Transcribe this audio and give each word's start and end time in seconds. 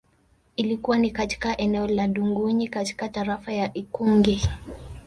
Ilikuwa 0.55 0.97
ni 0.97 1.11
katika 1.11 1.57
eneo 1.57 1.87
la 1.87 2.07
Dungunyi 2.07 2.67
katika 2.67 3.09
tarafa 3.09 3.51
ya 3.53 3.73
Ikungi 3.73 4.47